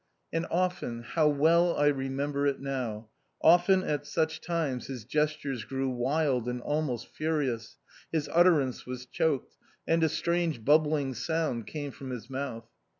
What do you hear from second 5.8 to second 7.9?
wild and almost furious,